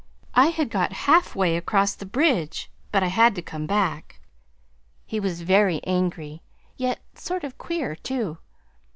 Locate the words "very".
5.43-5.79